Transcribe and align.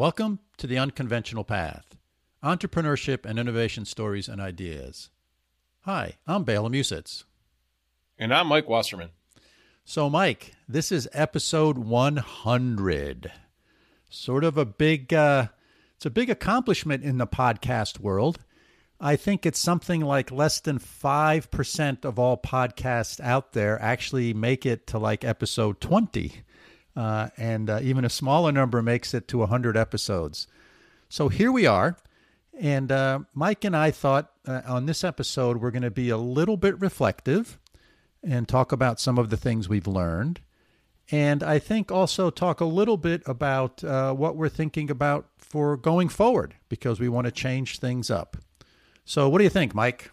Welcome 0.00 0.38
to 0.56 0.66
the 0.66 0.78
Unconventional 0.78 1.44
Path 1.44 1.98
Entrepreneurship 2.42 3.26
and 3.26 3.38
Innovation 3.38 3.84
Stories 3.84 4.28
and 4.28 4.40
Ideas. 4.40 5.10
Hi, 5.82 6.14
I'm 6.26 6.42
Bela 6.42 6.70
Musits. 6.70 7.24
And 8.18 8.32
I'm 8.32 8.46
Mike 8.46 8.66
Wasserman. 8.66 9.10
So, 9.84 10.08
Mike, 10.08 10.54
this 10.66 10.90
is 10.90 11.06
episode 11.12 11.76
100. 11.76 13.30
Sort 14.08 14.42
of 14.42 14.56
a 14.56 14.64
big, 14.64 15.12
uh, 15.12 15.48
it's 15.96 16.06
a 16.06 16.10
big 16.10 16.30
accomplishment 16.30 17.04
in 17.04 17.18
the 17.18 17.26
podcast 17.26 18.00
world. 18.00 18.38
I 18.98 19.16
think 19.16 19.44
it's 19.44 19.58
something 19.58 20.00
like 20.00 20.30
less 20.30 20.60
than 20.60 20.78
5% 20.78 22.04
of 22.06 22.18
all 22.18 22.38
podcasts 22.38 23.20
out 23.20 23.52
there 23.52 23.78
actually 23.82 24.32
make 24.32 24.64
it 24.64 24.86
to 24.86 24.98
like 24.98 25.24
episode 25.26 25.78
20 25.82 26.40
uh, 26.96 27.28
and 27.36 27.70
uh, 27.70 27.80
even 27.82 28.04
a 28.04 28.10
smaller 28.10 28.52
number 28.52 28.82
makes 28.82 29.14
it 29.14 29.28
to 29.28 29.38
100 29.38 29.76
episodes. 29.76 30.46
So 31.08 31.28
here 31.28 31.52
we 31.52 31.66
are. 31.66 31.96
And 32.58 32.92
uh, 32.92 33.20
Mike 33.34 33.64
and 33.64 33.76
I 33.76 33.90
thought 33.90 34.32
uh, 34.46 34.60
on 34.66 34.86
this 34.86 35.02
episode, 35.02 35.58
we're 35.58 35.70
going 35.70 35.82
to 35.82 35.90
be 35.90 36.10
a 36.10 36.18
little 36.18 36.56
bit 36.56 36.78
reflective 36.80 37.58
and 38.22 38.46
talk 38.46 38.70
about 38.72 39.00
some 39.00 39.18
of 39.18 39.30
the 39.30 39.36
things 39.36 39.68
we've 39.68 39.86
learned. 39.86 40.40
And 41.10 41.42
I 41.42 41.58
think 41.58 41.90
also 41.90 42.30
talk 42.30 42.60
a 42.60 42.66
little 42.66 42.96
bit 42.96 43.22
about 43.26 43.82
uh, 43.82 44.12
what 44.12 44.36
we're 44.36 44.48
thinking 44.48 44.90
about 44.90 45.26
for 45.38 45.76
going 45.76 46.08
forward 46.08 46.54
because 46.68 47.00
we 47.00 47.08
want 47.08 47.24
to 47.24 47.32
change 47.32 47.78
things 47.78 48.10
up. 48.10 48.36
So, 49.04 49.28
what 49.28 49.38
do 49.38 49.44
you 49.44 49.50
think, 49.50 49.74
Mike? 49.74 50.12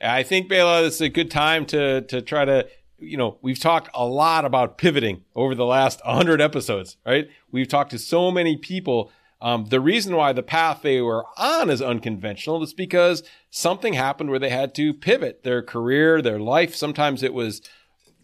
I 0.00 0.22
think 0.22 0.48
Bela, 0.48 0.84
it's 0.84 1.00
a 1.00 1.08
good 1.08 1.30
time 1.30 1.64
to 1.66 2.02
to 2.02 2.20
try 2.20 2.44
to 2.44 2.68
you 2.98 3.16
know, 3.16 3.38
we've 3.42 3.58
talked 3.58 3.90
a 3.94 4.06
lot 4.06 4.44
about 4.44 4.78
pivoting 4.78 5.24
over 5.34 5.54
the 5.54 5.66
last 5.66 6.00
100 6.04 6.40
episodes, 6.40 6.96
right? 7.04 7.28
We've 7.50 7.68
talked 7.68 7.90
to 7.90 7.98
so 7.98 8.30
many 8.30 8.56
people. 8.56 9.10
Um, 9.40 9.66
the 9.66 9.80
reason 9.80 10.16
why 10.16 10.32
the 10.32 10.42
path 10.42 10.80
they 10.82 11.00
were 11.00 11.24
on 11.36 11.70
is 11.70 11.82
unconventional 11.82 12.62
is 12.62 12.72
because 12.72 13.22
something 13.50 13.92
happened 13.92 14.30
where 14.30 14.38
they 14.38 14.50
had 14.50 14.74
to 14.76 14.94
pivot 14.94 15.42
their 15.42 15.62
career, 15.62 16.22
their 16.22 16.40
life. 16.40 16.74
Sometimes 16.74 17.22
it 17.22 17.34
was 17.34 17.60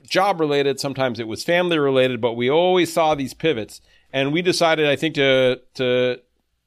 job 0.09 0.41
related, 0.41 0.81
sometimes 0.81 1.21
it 1.21 1.29
was 1.29 1.45
family 1.45 1.79
related, 1.79 2.21
but 2.21 2.35
we 2.35 2.51
always 2.51 2.93
saw 2.93 3.15
these 3.15 3.35
pivots. 3.35 3.81
And 4.13 4.33
we 4.33 4.43
decided, 4.43 4.87
I 4.87 4.97
think, 4.97 5.15
to 5.17 5.61
to 5.75 6.21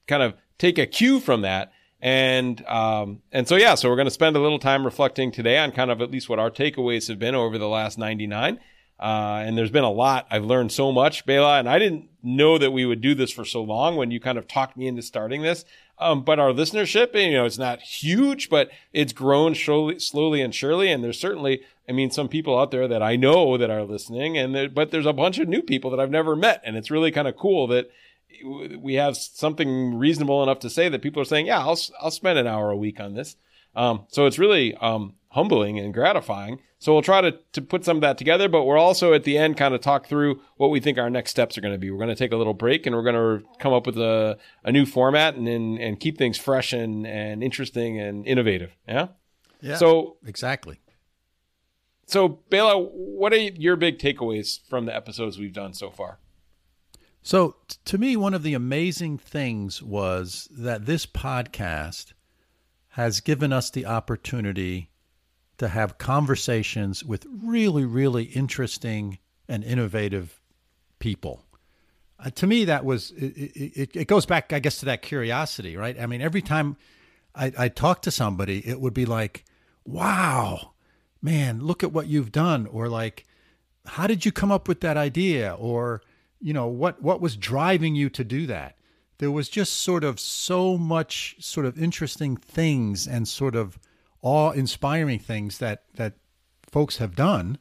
kind 0.06 0.22
of 0.22 0.34
take 0.58 0.78
a 0.78 0.86
cue 0.86 1.20
from 1.20 1.42
that 1.42 1.72
and 2.04 2.62
um, 2.66 3.22
and 3.32 3.48
so 3.48 3.56
yeah, 3.56 3.74
so 3.74 3.88
we're 3.88 3.96
going 3.96 4.04
to 4.06 4.10
spend 4.10 4.36
a 4.36 4.38
little 4.38 4.58
time 4.58 4.84
reflecting 4.84 5.32
today 5.32 5.56
on 5.56 5.72
kind 5.72 5.90
of 5.90 6.02
at 6.02 6.10
least 6.10 6.28
what 6.28 6.38
our 6.38 6.50
takeaways 6.50 7.08
have 7.08 7.18
been 7.18 7.34
over 7.34 7.56
the 7.56 7.66
last 7.66 7.96
99. 7.96 8.60
Uh, 9.00 9.42
and 9.44 9.56
there's 9.56 9.70
been 9.70 9.84
a 9.84 9.90
lot. 9.90 10.26
I've 10.30 10.44
learned 10.44 10.70
so 10.70 10.92
much, 10.92 11.24
Bela, 11.24 11.58
and 11.58 11.66
I 11.66 11.78
didn't 11.78 12.10
know 12.22 12.58
that 12.58 12.72
we 12.72 12.84
would 12.84 13.00
do 13.00 13.14
this 13.14 13.32
for 13.32 13.46
so 13.46 13.62
long 13.62 13.96
when 13.96 14.10
you 14.10 14.20
kind 14.20 14.36
of 14.36 14.46
talked 14.46 14.76
me 14.76 14.86
into 14.86 15.00
starting 15.00 15.40
this. 15.40 15.64
Um, 15.98 16.22
but 16.22 16.38
our 16.38 16.50
listenership, 16.50 17.14
you 17.14 17.32
know, 17.32 17.46
it's 17.46 17.58
not 17.58 17.80
huge, 17.80 18.50
but 18.50 18.70
it's 18.92 19.14
grown 19.14 19.54
slowly, 19.54 19.98
slowly 19.98 20.42
and 20.42 20.54
surely. 20.54 20.92
And 20.92 21.02
there's 21.02 21.18
certainly, 21.18 21.62
I 21.88 21.92
mean, 21.92 22.10
some 22.10 22.28
people 22.28 22.58
out 22.58 22.70
there 22.70 22.86
that 22.86 23.02
I 23.02 23.16
know 23.16 23.56
that 23.56 23.70
are 23.70 23.82
listening, 23.82 24.36
and 24.36 24.54
there, 24.54 24.68
but 24.68 24.90
there's 24.90 25.06
a 25.06 25.12
bunch 25.14 25.38
of 25.38 25.48
new 25.48 25.62
people 25.62 25.90
that 25.90 26.00
I've 26.00 26.10
never 26.10 26.36
met, 26.36 26.60
and 26.64 26.76
it's 26.76 26.90
really 26.90 27.10
kind 27.10 27.28
of 27.28 27.36
cool 27.36 27.66
that 27.68 27.90
we 28.44 28.94
have 28.94 29.16
something 29.16 29.94
reasonable 29.94 30.42
enough 30.42 30.60
to 30.60 30.70
say 30.70 30.88
that 30.88 31.02
people 31.02 31.20
are 31.22 31.26
saying, 31.26 31.46
yeah, 31.46 31.60
I'll, 31.60 31.78
I'll 32.00 32.10
spend 32.10 32.38
an 32.38 32.46
hour 32.46 32.70
a 32.70 32.76
week 32.76 33.00
on 33.00 33.14
this. 33.14 33.36
Um, 33.76 34.06
so 34.08 34.26
it's 34.26 34.38
really 34.38 34.74
um, 34.76 35.14
humbling 35.30 35.78
and 35.78 35.92
gratifying. 35.92 36.60
So 36.78 36.92
we'll 36.92 37.02
try 37.02 37.22
to, 37.22 37.32
to 37.52 37.62
put 37.62 37.84
some 37.84 37.96
of 37.96 38.00
that 38.02 38.18
together, 38.18 38.48
but 38.48 38.64
we're 38.64 38.78
also 38.78 39.14
at 39.14 39.24
the 39.24 39.38
end 39.38 39.56
kind 39.56 39.74
of 39.74 39.80
talk 39.80 40.06
through 40.06 40.42
what 40.56 40.70
we 40.70 40.80
think 40.80 40.98
our 40.98 41.08
next 41.10 41.30
steps 41.30 41.56
are 41.56 41.60
going 41.60 41.72
to 41.72 41.78
be. 41.78 41.90
We're 41.90 41.98
going 41.98 42.10
to 42.10 42.14
take 42.14 42.32
a 42.32 42.36
little 42.36 42.54
break 42.54 42.86
and 42.86 42.94
we're 42.94 43.02
going 43.02 43.14
to 43.14 43.46
come 43.58 43.72
up 43.72 43.86
with 43.86 43.96
a, 43.96 44.38
a 44.64 44.70
new 44.70 44.84
format 44.84 45.34
and, 45.34 45.48
and, 45.48 45.78
and 45.78 45.98
keep 45.98 46.18
things 46.18 46.38
fresh 46.38 46.72
and, 46.72 47.06
and 47.06 47.42
interesting 47.42 47.98
and 47.98 48.26
innovative. 48.26 48.76
Yeah. 48.86 49.08
Yeah. 49.60 49.76
So 49.76 50.18
exactly. 50.26 50.78
So 52.06 52.28
Bela, 52.50 52.78
what 52.78 53.32
are 53.32 53.38
your 53.38 53.76
big 53.76 53.98
takeaways 53.98 54.60
from 54.68 54.84
the 54.84 54.94
episodes 54.94 55.38
we've 55.38 55.54
done 55.54 55.72
so 55.72 55.90
far? 55.90 56.18
So, 57.26 57.56
to 57.86 57.96
me, 57.96 58.16
one 58.16 58.34
of 58.34 58.42
the 58.42 58.52
amazing 58.52 59.16
things 59.16 59.82
was 59.82 60.46
that 60.52 60.84
this 60.84 61.06
podcast 61.06 62.12
has 62.88 63.20
given 63.20 63.50
us 63.50 63.70
the 63.70 63.86
opportunity 63.86 64.90
to 65.56 65.68
have 65.68 65.96
conversations 65.96 67.02
with 67.02 67.26
really, 67.42 67.86
really 67.86 68.24
interesting 68.24 69.20
and 69.48 69.64
innovative 69.64 70.38
people. 70.98 71.46
Uh, 72.20 72.28
to 72.28 72.46
me, 72.46 72.66
that 72.66 72.84
was 72.84 73.12
it, 73.12 73.32
it, 73.56 73.96
it, 73.96 74.06
goes 74.06 74.26
back, 74.26 74.52
I 74.52 74.58
guess, 74.58 74.76
to 74.80 74.84
that 74.84 75.00
curiosity, 75.00 75.78
right? 75.78 75.98
I 75.98 76.04
mean, 76.04 76.20
every 76.20 76.42
time 76.42 76.76
I, 77.34 77.50
I 77.56 77.68
talk 77.68 78.02
to 78.02 78.10
somebody, 78.10 78.58
it 78.68 78.82
would 78.82 78.92
be 78.92 79.06
like, 79.06 79.46
wow, 79.86 80.72
man, 81.22 81.62
look 81.62 81.82
at 81.82 81.90
what 81.90 82.06
you've 82.06 82.32
done. 82.32 82.66
Or 82.66 82.90
like, 82.90 83.24
how 83.86 84.06
did 84.06 84.26
you 84.26 84.30
come 84.30 84.52
up 84.52 84.68
with 84.68 84.82
that 84.82 84.98
idea? 84.98 85.54
Or, 85.54 86.02
you 86.44 86.52
know 86.52 86.66
what 86.66 87.00
what 87.00 87.22
was 87.22 87.36
driving 87.36 87.94
you 87.94 88.10
to 88.10 88.22
do 88.22 88.46
that? 88.46 88.76
There 89.16 89.30
was 89.30 89.48
just 89.48 89.72
sort 89.80 90.04
of 90.04 90.20
so 90.20 90.76
much 90.76 91.36
sort 91.40 91.64
of 91.64 91.80
interesting 91.82 92.36
things 92.36 93.06
and 93.06 93.26
sort 93.26 93.56
of 93.56 93.78
awe-inspiring 94.20 95.20
things 95.20 95.56
that 95.58 95.84
that 95.94 96.12
folks 96.70 96.98
have 96.98 97.16
done. 97.16 97.56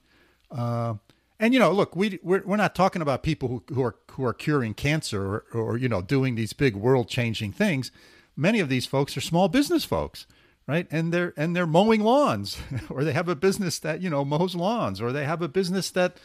Uh, 0.51 0.95
and 1.39 1.53
you 1.53 1.59
know 1.61 1.71
look 1.71 1.95
we 1.95 2.19
we're, 2.21 2.43
we're 2.45 2.57
not 2.57 2.75
talking 2.75 3.01
about 3.01 3.23
people 3.23 3.47
who, 3.47 3.63
who 3.73 3.81
are 3.81 3.95
who 4.11 4.25
are 4.25 4.33
curing 4.33 4.73
cancer 4.73 5.21
or, 5.21 5.45
or 5.53 5.77
you 5.77 5.87
know 5.87 6.01
doing 6.01 6.35
these 6.35 6.51
big 6.51 6.75
world 6.75 7.07
changing 7.07 7.53
things. 7.53 7.89
Many 8.35 8.59
of 8.59 8.67
these 8.67 8.85
folks 8.85 9.15
are 9.15 9.21
small 9.21 9.47
business 9.47 9.85
folks 9.85 10.27
right? 10.67 10.87
And 10.91 11.13
they're 11.13 11.33
and 11.37 11.55
they're 11.55 11.67
mowing 11.67 12.01
lawns 12.01 12.57
or 12.89 13.03
they 13.03 13.13
have 13.13 13.29
a 13.29 13.35
business 13.35 13.79
that 13.79 14.01
you 14.01 14.09
know 14.09 14.25
mows 14.25 14.55
lawns 14.55 15.01
or 15.01 15.11
they 15.11 15.25
have 15.25 15.41
a 15.41 15.47
business 15.47 15.89
that 15.91 16.17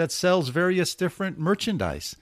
that 0.00 0.10
sells 0.10 0.48
various 0.48 0.94
different 0.94 1.38
merchandise 1.38 2.16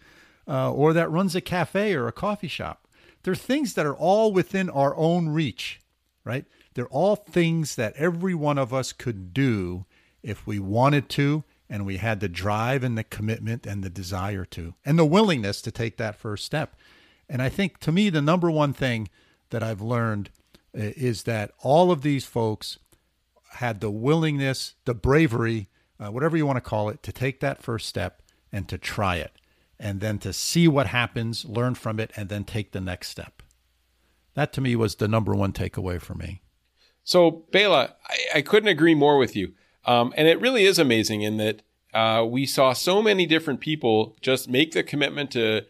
uh, 0.49 0.73
or 0.73 0.93
that 0.93 1.09
runs 1.13 1.37
a 1.37 1.41
cafe 1.41 1.95
or 1.95 2.09
a 2.09 2.13
coffee 2.13 2.49
shop. 2.49 2.89
They're 3.23 3.37
things 3.37 3.75
that 3.75 3.87
are 3.87 3.95
all 3.95 4.33
within 4.33 4.69
our 4.69 4.97
own 4.97 5.29
reach, 5.29 5.81
right? 6.25 6.45
They're 6.75 6.89
all 6.89 7.15
things 7.15 7.77
that 7.77 7.95
every 7.95 8.35
one 8.35 8.59
of 8.59 8.75
us 8.75 8.93
could 8.93 9.33
do 9.33 9.85
if 10.25 10.45
we 10.45 10.59
wanted 10.59 11.09
to 11.11 11.45
and 11.71 11.87
we 11.87 11.99
had 11.99 12.19
the 12.19 12.29
drive 12.29 12.83
and 12.83 12.99
the 12.99 13.05
commitment 13.05 13.65
and 13.65 13.85
the 13.85 13.91
desire 13.91 14.45
to 14.47 14.75
and 14.85 14.99
the 14.99 15.05
willingness 15.05 15.63
to 15.63 15.71
take 15.71 15.99
that 15.99 16.17
first 16.17 16.45
step. 16.45 16.75
And 17.29 17.41
I 17.41 17.49
think 17.49 17.79
to 17.79 17.93
me, 17.93 18.11
the 18.11 18.21
number 18.21 18.51
one 18.51 18.73
thing 18.73 19.09
that 19.51 19.63
I've 19.63 19.81
learned 19.81 20.31
uh, 20.77 20.91
is 20.97 21.23
that 21.25 21.53
all 21.61 21.93
of 21.93 22.03
these 22.03 22.25
folks 22.25 22.81
had 23.53 23.81
the 23.81 23.91
willingness, 23.91 24.75
the 24.85 24.95
bravery, 24.95 25.69
uh, 25.99 26.11
whatever 26.11 26.37
you 26.37 26.47
want 26.47 26.57
to 26.57 26.61
call 26.61 26.89
it, 26.89 27.03
to 27.03 27.13
take 27.13 27.41
that 27.41 27.63
first 27.63 27.87
step 27.87 28.23
and 28.53 28.69
to 28.69 28.79
try 28.79 29.17
it, 29.17 29.33
and 29.79 30.01
then 30.01 30.19
to 30.19 30.33
see 30.33 30.69
what 30.69 30.89
happens, 30.89 31.45
learn 31.45 31.75
from 31.75 32.01
it, 32.01 32.11
and 32.17 32.29
then 32.29 32.45
take 32.45 32.73
the 32.73 32.81
next 32.81 33.09
step. 33.09 33.43
That 34.35 34.53
to 34.55 34.61
me 34.61 34.77
was 34.77 34.97
the 34.97 35.09
number 35.09 35.35
one 35.35 35.53
takeaway 35.53 36.01
for 36.01 36.15
me. 36.15 36.43
So, 37.05 37.45
Bela, 37.51 37.95
I, 38.07 38.39
I 38.39 38.43
couldn't 38.43 38.69
agree 38.69 38.95
more 38.95 39.19
with 39.19 39.35
you. 39.35 39.55
Um, 39.85 40.13
and 40.17 40.29
it 40.29 40.41
really 40.41 40.65
is 40.65 40.79
amazing 40.79 41.23
in 41.23 41.39
that 41.39 41.63
uh, 41.95 42.25
we 42.25 42.45
saw 42.45 42.73
so 42.73 43.03
many 43.03 43.25
different 43.27 43.61
people 43.61 44.17
just 44.21 44.49
make 44.49 44.73
the 44.73 44.83
commitment 44.83 45.31
to, 45.33 45.63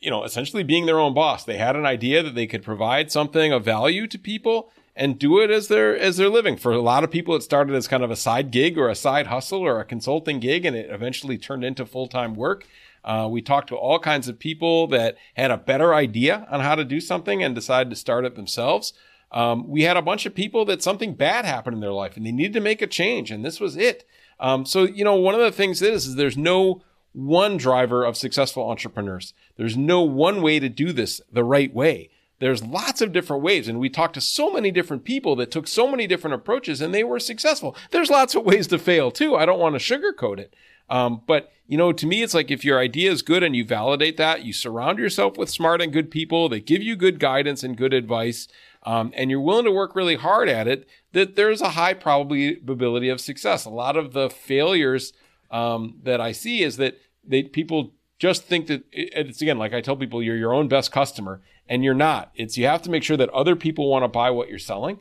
you 0.00 0.10
know, 0.10 0.24
essentially 0.24 0.62
being 0.62 0.86
their 0.86 0.98
own 0.98 1.14
boss. 1.14 1.44
They 1.44 1.58
had 1.58 1.76
an 1.76 1.86
idea 1.86 2.22
that 2.22 2.34
they 2.34 2.46
could 2.46 2.62
provide 2.62 3.10
something 3.12 3.52
of 3.52 3.64
value 3.64 4.06
to 4.08 4.18
people 4.18 4.70
and 4.96 5.18
do 5.18 5.40
it 5.40 5.50
as 5.50 5.68
their 5.68 5.96
as 5.96 6.16
their 6.16 6.28
living. 6.28 6.56
For 6.56 6.72
a 6.72 6.80
lot 6.80 7.04
of 7.04 7.10
people, 7.10 7.36
it 7.36 7.42
started 7.42 7.74
as 7.74 7.86
kind 7.86 8.02
of 8.02 8.10
a 8.10 8.16
side 8.16 8.50
gig 8.50 8.78
or 8.78 8.88
a 8.88 8.94
side 8.94 9.26
hustle 9.26 9.60
or 9.60 9.78
a 9.78 9.84
consulting 9.84 10.40
gig, 10.40 10.64
and 10.64 10.74
it 10.74 10.90
eventually 10.90 11.38
turned 11.38 11.64
into 11.64 11.84
full 11.84 12.06
time 12.06 12.34
work. 12.34 12.66
Uh, 13.04 13.28
we 13.30 13.40
talked 13.40 13.68
to 13.68 13.76
all 13.76 14.00
kinds 14.00 14.26
of 14.26 14.38
people 14.38 14.88
that 14.88 15.16
had 15.34 15.52
a 15.52 15.56
better 15.56 15.94
idea 15.94 16.46
on 16.50 16.60
how 16.60 16.74
to 16.74 16.84
do 16.84 17.00
something 17.00 17.42
and 17.42 17.54
decided 17.54 17.88
to 17.88 17.94
start 17.94 18.24
it 18.24 18.34
themselves. 18.34 18.92
Um, 19.30 19.68
we 19.68 19.82
had 19.82 19.96
a 19.96 20.02
bunch 20.02 20.26
of 20.26 20.34
people 20.34 20.64
that 20.64 20.82
something 20.82 21.14
bad 21.14 21.44
happened 21.44 21.74
in 21.74 21.80
their 21.80 21.92
life 21.92 22.16
and 22.16 22.26
they 22.26 22.32
needed 22.32 22.54
to 22.54 22.60
make 22.60 22.82
a 22.82 22.86
change, 22.86 23.30
and 23.30 23.44
this 23.44 23.60
was 23.60 23.76
it. 23.76 24.04
Um, 24.40 24.64
so 24.64 24.84
you 24.84 25.04
know, 25.04 25.14
one 25.14 25.34
of 25.34 25.40
the 25.40 25.52
things 25.52 25.82
is, 25.82 26.06
is 26.06 26.14
there's 26.16 26.36
no 26.36 26.82
one 27.16 27.56
driver 27.56 28.04
of 28.04 28.16
successful 28.16 28.68
entrepreneurs. 28.68 29.34
There's 29.56 29.76
no 29.76 30.02
one 30.02 30.42
way 30.42 30.58
to 30.60 30.68
do 30.68 30.92
this 30.92 31.20
the 31.32 31.44
right 31.44 31.72
way 31.74 32.10
there's 32.38 32.62
lots 32.62 33.00
of 33.00 33.12
different 33.12 33.42
ways. 33.42 33.68
And 33.68 33.78
we 33.78 33.88
talked 33.88 34.14
to 34.14 34.20
so 34.20 34.52
many 34.52 34.70
different 34.70 35.04
people 35.04 35.36
that 35.36 35.50
took 35.50 35.66
so 35.66 35.88
many 35.88 36.06
different 36.06 36.34
approaches 36.34 36.80
and 36.80 36.94
they 36.94 37.04
were 37.04 37.18
successful. 37.18 37.76
There's 37.90 38.10
lots 38.10 38.34
of 38.34 38.44
ways 38.44 38.66
to 38.68 38.78
fail 38.78 39.10
too. 39.10 39.34
I 39.36 39.46
don't 39.46 39.58
want 39.58 39.78
to 39.78 39.98
sugarcoat 39.98 40.38
it. 40.38 40.54
Um, 40.88 41.22
but 41.26 41.50
you 41.66 41.76
know, 41.76 41.92
to 41.92 42.06
me, 42.06 42.22
it's 42.22 42.34
like 42.34 42.50
if 42.50 42.64
your 42.64 42.78
idea 42.78 43.10
is 43.10 43.22
good 43.22 43.42
and 43.42 43.56
you 43.56 43.64
validate 43.64 44.18
that, 44.18 44.44
you 44.44 44.52
surround 44.52 44.98
yourself 44.98 45.36
with 45.36 45.50
smart 45.50 45.82
and 45.82 45.92
good 45.92 46.12
people 46.12 46.48
that 46.50 46.66
give 46.66 46.80
you 46.80 46.94
good 46.94 47.18
guidance 47.18 47.64
and 47.64 47.76
good 47.76 47.92
advice, 47.92 48.46
um, 48.84 49.12
and 49.16 49.28
you're 49.28 49.40
willing 49.40 49.64
to 49.64 49.72
work 49.72 49.96
really 49.96 50.14
hard 50.14 50.48
at 50.48 50.68
it, 50.68 50.88
that 51.12 51.34
there's 51.34 51.60
a 51.60 51.70
high 51.70 51.92
probability 51.92 53.08
of 53.08 53.20
success. 53.20 53.64
A 53.64 53.70
lot 53.70 53.96
of 53.96 54.12
the 54.12 54.30
failures 54.30 55.12
um, 55.50 55.96
that 56.04 56.20
I 56.20 56.30
see 56.30 56.62
is 56.62 56.76
that 56.76 57.00
they 57.26 57.42
people 57.44 57.92
just 58.18 58.44
think 58.44 58.66
that 58.68 58.84
it's 58.92 59.42
again, 59.42 59.58
like 59.58 59.74
I 59.74 59.80
tell 59.80 59.96
people, 59.96 60.22
you're 60.22 60.36
your 60.36 60.54
own 60.54 60.68
best 60.68 60.92
customer 60.92 61.42
and 61.68 61.84
you're 61.84 61.94
not. 61.94 62.30
It's 62.34 62.56
you 62.56 62.66
have 62.66 62.82
to 62.82 62.90
make 62.90 63.02
sure 63.02 63.16
that 63.16 63.28
other 63.30 63.56
people 63.56 63.90
want 63.90 64.04
to 64.04 64.08
buy 64.08 64.30
what 64.30 64.48
you're 64.48 64.58
selling. 64.58 65.00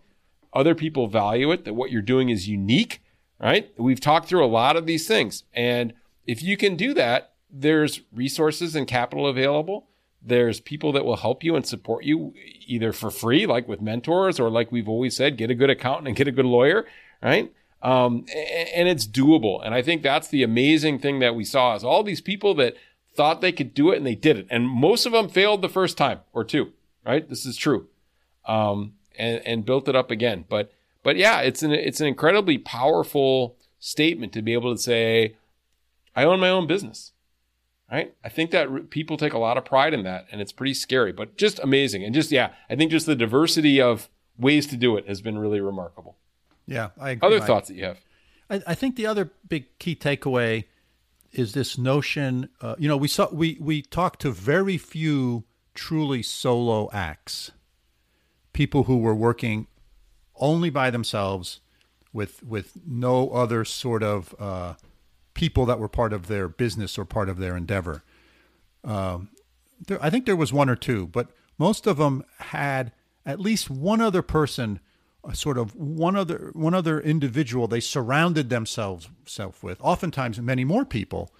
Other 0.53 0.75
people 0.75 1.07
value 1.07 1.51
it, 1.51 1.65
that 1.65 1.73
what 1.73 1.91
you're 1.91 2.01
doing 2.01 2.29
is 2.29 2.47
unique, 2.47 3.01
right? 3.39 3.69
We've 3.77 3.99
talked 3.99 4.27
through 4.27 4.45
a 4.45 4.47
lot 4.47 4.77
of 4.77 4.85
these 4.85 5.07
things. 5.07 5.43
And 5.53 5.93
if 6.25 6.41
you 6.41 6.57
can 6.57 6.75
do 6.75 6.93
that, 6.93 7.33
there's 7.51 8.01
resources 8.13 8.75
and 8.75 8.87
capital 8.87 9.27
available. 9.27 9.87
There's 10.21 10.59
people 10.59 10.91
that 10.93 11.05
will 11.05 11.17
help 11.17 11.43
you 11.43 11.55
and 11.55 11.65
support 11.65 12.03
you 12.03 12.33
either 12.65 12.91
for 12.93 13.11
free, 13.11 13.45
like 13.45 13.67
with 13.67 13.81
mentors, 13.81 14.39
or 14.39 14.49
like 14.49 14.71
we've 14.71 14.89
always 14.89 15.15
said, 15.15 15.37
get 15.37 15.51
a 15.51 15.55
good 15.55 15.69
accountant 15.69 16.07
and 16.07 16.17
get 16.17 16.27
a 16.27 16.31
good 16.31 16.45
lawyer, 16.45 16.85
right? 17.21 17.53
Um, 17.85 18.25
and 18.35 18.89
it's 18.89 19.05
doable. 19.05 19.63
And 19.63 19.75
I 19.75 19.83
think 19.83 20.01
that's 20.01 20.27
the 20.27 20.41
amazing 20.41 20.97
thing 20.97 21.19
that 21.19 21.35
we 21.35 21.45
saw 21.45 21.75
is 21.75 21.83
all 21.83 22.01
these 22.01 22.19
people 22.19 22.55
that 22.55 22.73
thought 23.13 23.41
they 23.41 23.51
could 23.51 23.75
do 23.75 23.91
it 23.91 23.97
and 23.97 24.05
they 24.07 24.15
did 24.15 24.37
it. 24.37 24.47
And 24.49 24.67
most 24.67 25.05
of 25.05 25.11
them 25.11 25.29
failed 25.29 25.61
the 25.61 25.69
first 25.69 25.95
time 25.95 26.21
or 26.33 26.43
two, 26.43 26.73
right? 27.05 27.29
This 27.29 27.45
is 27.45 27.55
true. 27.55 27.85
Um, 28.47 28.93
and, 29.19 29.39
and 29.45 29.65
built 29.65 29.87
it 29.87 29.95
up 29.95 30.09
again. 30.09 30.45
But, 30.49 30.73
but 31.03 31.15
yeah, 31.15 31.41
it's 31.41 31.61
an, 31.61 31.73
it's 31.73 32.01
an 32.01 32.07
incredibly 32.07 32.57
powerful 32.57 33.55
statement 33.77 34.33
to 34.33 34.41
be 34.41 34.53
able 34.53 34.75
to 34.75 34.81
say, 34.81 35.35
I 36.15 36.23
own 36.23 36.39
my 36.39 36.49
own 36.49 36.65
business. 36.65 37.11
Right. 37.91 38.15
I 38.23 38.29
think 38.29 38.49
that 38.49 38.89
people 38.89 39.15
take 39.15 39.33
a 39.33 39.37
lot 39.37 39.59
of 39.59 39.63
pride 39.63 39.93
in 39.93 40.01
that 40.05 40.25
and 40.31 40.41
it's 40.41 40.51
pretty 40.51 40.73
scary, 40.73 41.11
but 41.11 41.37
just 41.37 41.59
amazing. 41.59 42.03
And 42.03 42.15
just, 42.15 42.31
yeah, 42.31 42.49
I 42.67 42.75
think 42.75 42.89
just 42.89 43.05
the 43.05 43.15
diversity 43.15 43.79
of 43.79 44.09
ways 44.39 44.65
to 44.67 44.75
do 44.75 44.97
it 44.97 45.07
has 45.07 45.21
been 45.21 45.37
really 45.37 45.61
remarkable. 45.61 46.17
Yeah. 46.67 46.89
I 46.99 47.11
agree. 47.11 47.27
Other 47.27 47.39
thoughts 47.41 47.67
that 47.69 47.75
you 47.75 47.85
have? 47.85 47.99
I, 48.49 48.61
I 48.67 48.75
think 48.75 48.95
the 48.95 49.07
other 49.07 49.31
big 49.47 49.77
key 49.79 49.95
takeaway 49.95 50.65
is 51.31 51.53
this 51.53 51.77
notion. 51.77 52.49
Uh, 52.61 52.75
you 52.77 52.87
know, 52.87 52.97
we 52.97 53.07
saw 53.07 53.29
we 53.31 53.57
we 53.59 53.81
talked 53.81 54.21
to 54.21 54.31
very 54.31 54.77
few 54.77 55.43
truly 55.73 56.23
solo 56.23 56.89
acts, 56.93 57.51
people 58.53 58.83
who 58.83 58.97
were 58.97 59.15
working 59.15 59.67
only 60.37 60.69
by 60.69 60.89
themselves, 60.89 61.59
with 62.13 62.43
with 62.43 62.77
no 62.85 63.29
other 63.31 63.65
sort 63.65 64.03
of 64.03 64.33
uh, 64.39 64.75
people 65.33 65.65
that 65.65 65.79
were 65.79 65.89
part 65.89 66.13
of 66.13 66.27
their 66.27 66.47
business 66.47 66.97
or 66.97 67.05
part 67.05 67.29
of 67.29 67.37
their 67.37 67.57
endeavor. 67.57 68.03
Um, 68.83 69.29
there, 69.85 70.01
I 70.01 70.09
think 70.09 70.25
there 70.25 70.35
was 70.35 70.53
one 70.53 70.69
or 70.69 70.75
two, 70.75 71.07
but 71.07 71.29
most 71.57 71.87
of 71.87 71.97
them 71.97 72.23
had 72.39 72.91
at 73.25 73.39
least 73.39 73.69
one 73.69 74.01
other 74.01 74.21
person 74.21 74.79
sort 75.33 75.57
of 75.57 75.75
one 75.75 76.15
other 76.15 76.51
one 76.53 76.73
other 76.73 76.99
individual 76.99 77.67
they 77.67 77.79
surrounded 77.79 78.49
themselves 78.49 79.09
self 79.25 79.63
with 79.63 79.79
oftentimes 79.81 80.39
many 80.39 80.63
more 80.63 80.85
people 80.85 81.33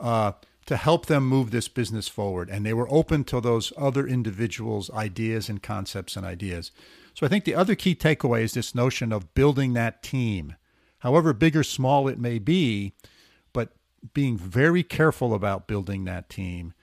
uh, 0.00 0.32
to 0.66 0.76
help 0.76 1.06
them 1.06 1.26
move 1.26 1.50
this 1.50 1.66
business 1.66 2.08
forward. 2.08 2.50
And 2.50 2.66
they 2.66 2.74
were 2.74 2.92
open 2.92 3.24
to 3.24 3.40
those 3.40 3.72
other 3.78 4.06
individuals 4.06 4.90
ideas 4.90 5.48
and 5.48 5.62
concepts 5.62 6.14
and 6.14 6.26
ideas. 6.26 6.72
So 7.18 7.26
i 7.26 7.28
think 7.28 7.44
the 7.44 7.54
other 7.56 7.74
key 7.74 7.96
takeaway 7.96 8.42
is 8.42 8.54
this 8.54 8.76
notion 8.76 9.12
of 9.12 9.34
building 9.34 9.72
that 9.72 10.04
team 10.04 10.54
however 11.00 11.32
big 11.32 11.56
or 11.56 11.64
small 11.64 12.06
it 12.06 12.16
may 12.16 12.38
be 12.38 12.92
but 13.52 13.72
being 14.14 14.38
very 14.38 14.84
careful 14.84 15.34
about 15.34 15.66
building 15.66 16.04
that 16.04 16.30
team 16.30 16.74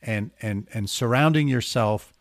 and 0.00 0.30
and 0.40 0.68
and 0.72 0.88
surrounding 0.88 1.48
yourself 1.48 2.14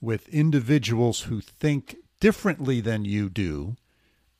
with 0.00 0.26
individuals 0.30 1.22
who 1.22 1.42
think 1.42 1.96
differently 2.22 2.80
than 2.80 3.04
you 3.04 3.28
do 3.28 3.76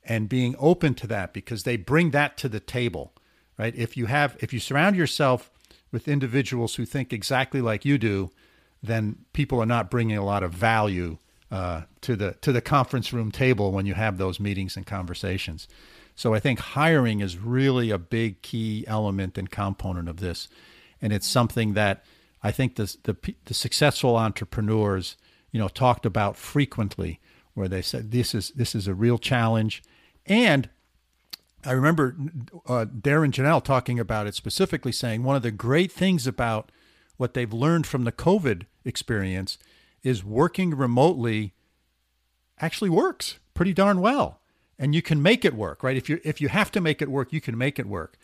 and 0.04 0.28
being 0.28 0.54
open 0.58 0.94
to 0.94 1.06
that 1.08 1.34
because 1.34 1.64
they 1.64 1.76
bring 1.76 2.12
that 2.12 2.36
to 2.36 2.48
the 2.48 2.60
table 2.60 3.12
right? 3.58 3.74
If 3.76 3.96
you 3.96 4.06
have 4.06 4.36
if 4.40 4.52
you 4.52 4.60
surround 4.60 4.96
yourself 4.96 5.50
with 5.90 6.08
individuals 6.08 6.74
who 6.76 6.84
think 6.84 7.12
exactly 7.12 7.60
like 7.60 7.84
you 7.84 7.98
do 7.98 8.30
then 8.82 9.16
people 9.32 9.60
are 9.60 9.66
not 9.66 9.90
bringing 9.90 10.16
a 10.16 10.24
lot 10.24 10.42
of 10.42 10.52
value 10.52 11.18
uh, 11.50 11.82
to 12.00 12.16
the 12.16 12.32
to 12.40 12.50
the 12.52 12.60
conference 12.60 13.12
room 13.12 13.30
table 13.30 13.70
when 13.70 13.86
you 13.86 13.94
have 13.94 14.18
those 14.18 14.40
meetings 14.40 14.76
and 14.76 14.86
conversations. 14.86 15.68
So 16.14 16.34
i 16.34 16.40
think 16.40 16.58
hiring 16.58 17.20
is 17.20 17.38
really 17.38 17.90
a 17.90 17.98
big 17.98 18.42
key 18.42 18.84
element 18.86 19.38
and 19.38 19.50
component 19.50 20.08
of 20.08 20.18
this. 20.18 20.48
And 21.00 21.12
it's 21.12 21.26
something 21.26 21.74
that 21.74 22.04
i 22.42 22.50
think 22.50 22.76
the 22.76 22.96
the, 23.04 23.34
the 23.44 23.54
successful 23.54 24.16
entrepreneurs 24.16 25.16
you 25.52 25.60
know 25.60 25.68
talked 25.68 26.06
about 26.06 26.36
frequently 26.36 27.20
where 27.54 27.68
they 27.68 27.82
said 27.82 28.10
this 28.10 28.34
is 28.34 28.50
this 28.50 28.74
is 28.74 28.86
a 28.86 28.94
real 28.94 29.18
challenge, 29.18 29.82
and 30.26 30.68
I 31.64 31.72
remember 31.72 32.16
uh, 32.66 32.86
Darren 32.86 33.30
Janelle 33.30 33.62
talking 33.62 34.00
about 34.00 34.26
it 34.26 34.34
specifically, 34.34 34.92
saying 34.92 35.22
one 35.22 35.36
of 35.36 35.42
the 35.42 35.50
great 35.50 35.92
things 35.92 36.26
about 36.26 36.72
what 37.16 37.34
they've 37.34 37.52
learned 37.52 37.86
from 37.86 38.04
the 38.04 38.12
COVID 38.12 38.66
experience 38.84 39.58
is 40.02 40.24
working 40.24 40.74
remotely 40.74 41.54
actually 42.58 42.90
works 42.90 43.38
pretty 43.54 43.72
darn 43.72 44.00
well, 44.00 44.40
and 44.78 44.94
you 44.94 45.02
can 45.02 45.22
make 45.22 45.44
it 45.44 45.54
work, 45.54 45.82
right? 45.82 45.96
If 45.96 46.08
you 46.08 46.20
if 46.24 46.40
you 46.40 46.48
have 46.48 46.72
to 46.72 46.80
make 46.80 47.00
it 47.00 47.10
work, 47.10 47.32
you 47.32 47.40
can 47.40 47.56
make 47.56 47.78
it 47.78 47.86
work. 47.86 48.18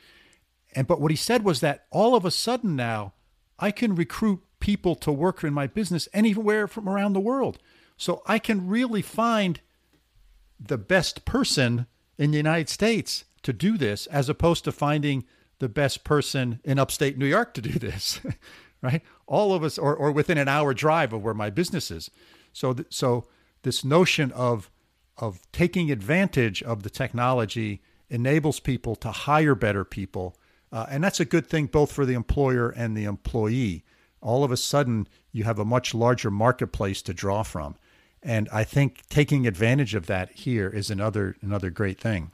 And 0.74 0.86
but 0.86 1.00
what 1.00 1.10
he 1.10 1.16
said 1.16 1.44
was 1.44 1.60
that 1.60 1.86
all 1.90 2.14
of 2.14 2.24
a 2.24 2.30
sudden 2.30 2.74
now 2.74 3.12
I 3.58 3.70
can 3.70 3.94
recruit 3.94 4.42
people 4.60 4.94
to 4.96 5.12
work 5.12 5.44
in 5.44 5.54
my 5.54 5.66
business 5.66 6.08
anywhere 6.12 6.66
from 6.66 6.88
around 6.88 7.12
the 7.12 7.20
world. 7.20 7.58
So 7.98 8.22
I 8.26 8.38
can 8.38 8.68
really 8.68 9.02
find 9.02 9.60
the 10.58 10.78
best 10.78 11.24
person 11.24 11.86
in 12.16 12.30
the 12.30 12.36
United 12.36 12.68
States 12.68 13.24
to 13.42 13.52
do 13.52 13.76
this 13.76 14.06
as 14.06 14.28
opposed 14.28 14.64
to 14.64 14.72
finding 14.72 15.24
the 15.58 15.68
best 15.68 16.04
person 16.04 16.60
in 16.64 16.78
upstate 16.78 17.18
New 17.18 17.26
York 17.26 17.54
to 17.54 17.60
do 17.60 17.72
this, 17.78 18.20
right? 18.80 19.02
All 19.26 19.52
of 19.52 19.62
us, 19.62 19.76
or, 19.76 19.94
or 19.94 20.12
within 20.12 20.38
an 20.38 20.48
hour 20.48 20.72
drive 20.72 21.12
of 21.12 21.22
where 21.22 21.34
my 21.34 21.50
business 21.50 21.90
is. 21.90 22.10
So, 22.52 22.72
th- 22.72 22.88
so 22.90 23.26
this 23.62 23.84
notion 23.84 24.32
of 24.32 24.70
of 25.16 25.40
taking 25.50 25.90
advantage 25.90 26.62
of 26.62 26.84
the 26.84 26.90
technology 26.90 27.82
enables 28.08 28.60
people 28.60 28.94
to 28.94 29.10
hire 29.10 29.56
better 29.56 29.84
people, 29.84 30.36
uh, 30.70 30.86
and 30.88 31.02
that's 31.02 31.18
a 31.18 31.24
good 31.24 31.48
thing 31.48 31.66
both 31.66 31.90
for 31.90 32.06
the 32.06 32.14
employer 32.14 32.70
and 32.70 32.96
the 32.96 33.04
employee. 33.04 33.84
All 34.20 34.44
of 34.44 34.52
a 34.52 34.56
sudden, 34.56 35.08
you 35.32 35.42
have 35.42 35.58
a 35.58 35.64
much 35.64 35.92
larger 35.92 36.30
marketplace 36.30 37.02
to 37.02 37.12
draw 37.12 37.42
from. 37.42 37.74
And 38.22 38.48
I 38.52 38.64
think 38.64 39.02
taking 39.08 39.46
advantage 39.46 39.94
of 39.94 40.06
that 40.06 40.30
here 40.32 40.68
is 40.68 40.90
another 40.90 41.36
another 41.40 41.70
great 41.70 42.00
thing. 42.00 42.32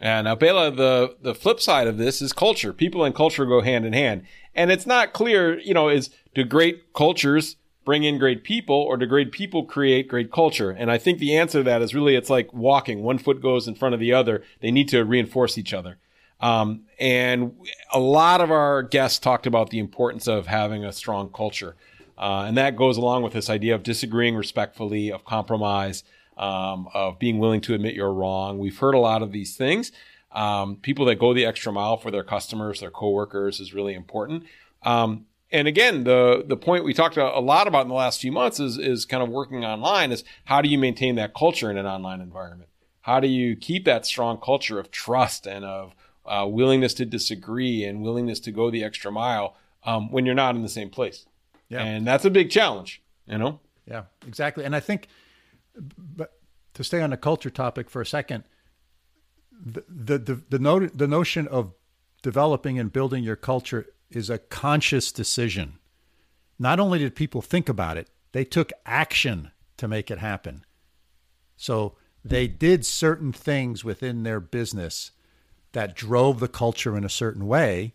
And 0.00 0.24
now, 0.24 0.34
Bela, 0.34 0.70
the 0.70 1.16
the 1.20 1.34
flip 1.34 1.60
side 1.60 1.86
of 1.86 1.98
this 1.98 2.22
is 2.22 2.32
culture. 2.32 2.72
People 2.72 3.04
and 3.04 3.14
culture 3.14 3.44
go 3.44 3.60
hand 3.60 3.84
in 3.84 3.92
hand, 3.92 4.24
and 4.54 4.70
it's 4.70 4.86
not 4.86 5.12
clear. 5.12 5.58
You 5.58 5.74
know, 5.74 5.88
is 5.88 6.10
do 6.34 6.44
great 6.44 6.92
cultures 6.94 7.56
bring 7.84 8.04
in 8.04 8.18
great 8.18 8.44
people, 8.44 8.76
or 8.76 8.96
do 8.96 9.06
great 9.06 9.32
people 9.32 9.64
create 9.64 10.08
great 10.08 10.30
culture? 10.32 10.70
And 10.70 10.90
I 10.90 10.98
think 10.98 11.18
the 11.18 11.36
answer 11.36 11.58
to 11.58 11.64
that 11.64 11.82
is 11.82 11.94
really 11.94 12.16
it's 12.16 12.30
like 12.30 12.52
walking. 12.52 13.02
One 13.02 13.18
foot 13.18 13.42
goes 13.42 13.68
in 13.68 13.74
front 13.74 13.94
of 13.94 14.00
the 14.00 14.12
other. 14.12 14.42
They 14.60 14.70
need 14.70 14.88
to 14.90 15.04
reinforce 15.04 15.58
each 15.58 15.74
other. 15.74 15.98
Um, 16.40 16.84
and 16.98 17.54
a 17.92 18.00
lot 18.00 18.40
of 18.40 18.50
our 18.50 18.82
guests 18.82 19.18
talked 19.18 19.46
about 19.46 19.68
the 19.68 19.78
importance 19.78 20.26
of 20.26 20.46
having 20.46 20.84
a 20.84 20.92
strong 20.92 21.30
culture. 21.30 21.76
Uh, 22.20 22.44
and 22.46 22.56
that 22.58 22.76
goes 22.76 22.98
along 22.98 23.22
with 23.22 23.32
this 23.32 23.48
idea 23.48 23.74
of 23.74 23.82
disagreeing 23.82 24.36
respectfully, 24.36 25.10
of 25.10 25.24
compromise, 25.24 26.04
um, 26.36 26.86
of 26.92 27.18
being 27.18 27.38
willing 27.38 27.62
to 27.62 27.72
admit 27.72 27.94
you're 27.94 28.12
wrong. 28.12 28.58
We've 28.58 28.76
heard 28.76 28.94
a 28.94 28.98
lot 28.98 29.22
of 29.22 29.32
these 29.32 29.56
things. 29.56 29.90
Um, 30.30 30.76
people 30.76 31.06
that 31.06 31.18
go 31.18 31.32
the 31.32 31.46
extra 31.46 31.72
mile 31.72 31.96
for 31.96 32.10
their 32.10 32.22
customers, 32.22 32.80
their 32.80 32.90
coworkers 32.90 33.58
is 33.58 33.72
really 33.72 33.94
important. 33.94 34.44
Um, 34.82 35.24
and 35.50 35.66
again, 35.66 36.04
the 36.04 36.44
the 36.46 36.56
point 36.56 36.84
we 36.84 36.94
talked 36.94 37.16
a 37.16 37.40
lot 37.40 37.66
about 37.66 37.82
in 37.82 37.88
the 37.88 37.94
last 37.94 38.20
few 38.20 38.30
months 38.30 38.60
is 38.60 38.78
is 38.78 39.04
kind 39.04 39.22
of 39.22 39.30
working 39.30 39.64
online. 39.64 40.12
Is 40.12 40.22
how 40.44 40.60
do 40.62 40.68
you 40.68 40.78
maintain 40.78 41.16
that 41.16 41.34
culture 41.34 41.70
in 41.70 41.78
an 41.78 41.86
online 41.86 42.20
environment? 42.20 42.68
How 43.00 43.18
do 43.18 43.26
you 43.26 43.56
keep 43.56 43.84
that 43.86 44.06
strong 44.06 44.38
culture 44.38 44.78
of 44.78 44.90
trust 44.90 45.46
and 45.46 45.64
of 45.64 45.94
uh, 46.26 46.46
willingness 46.46 46.94
to 46.94 47.06
disagree 47.06 47.82
and 47.82 48.02
willingness 48.02 48.38
to 48.40 48.52
go 48.52 48.70
the 48.70 48.84
extra 48.84 49.10
mile 49.10 49.56
um, 49.84 50.12
when 50.12 50.26
you're 50.26 50.34
not 50.34 50.54
in 50.54 50.62
the 50.62 50.68
same 50.68 50.90
place? 50.90 51.26
Yeah. 51.70 51.82
And 51.82 52.06
that's 52.06 52.26
a 52.26 52.30
big 52.30 52.50
challenge, 52.50 53.00
you 53.26 53.38
know? 53.38 53.60
Yeah, 53.86 54.02
exactly. 54.26 54.64
And 54.64 54.76
I 54.76 54.80
think, 54.80 55.08
but 55.74 56.34
to 56.74 56.84
stay 56.84 57.00
on 57.00 57.10
the 57.10 57.16
culture 57.16 57.48
topic 57.48 57.88
for 57.88 58.02
a 58.02 58.06
second, 58.06 58.44
the, 59.52 59.84
the, 59.88 60.18
the, 60.18 60.58
the, 60.58 60.90
the 60.94 61.08
notion 61.08 61.48
of 61.48 61.72
developing 62.22 62.78
and 62.78 62.92
building 62.92 63.24
your 63.24 63.36
culture 63.36 63.86
is 64.10 64.28
a 64.28 64.38
conscious 64.38 65.12
decision. 65.12 65.78
Not 66.58 66.78
only 66.78 66.98
did 66.98 67.14
people 67.14 67.40
think 67.40 67.68
about 67.68 67.96
it, 67.96 68.10
they 68.32 68.44
took 68.44 68.72
action 68.84 69.50
to 69.78 69.88
make 69.88 70.10
it 70.10 70.18
happen. 70.18 70.64
So 71.56 71.96
they 72.24 72.48
did 72.48 72.84
certain 72.84 73.32
things 73.32 73.84
within 73.84 74.24
their 74.24 74.40
business 74.40 75.12
that 75.72 75.96
drove 75.96 76.40
the 76.40 76.48
culture 76.48 76.96
in 76.96 77.04
a 77.04 77.08
certain 77.08 77.46
way. 77.46 77.94